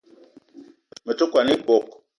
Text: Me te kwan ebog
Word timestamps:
Me 1.05 1.13
te 1.19 1.25
kwan 1.31 1.51
ebog 1.53 1.85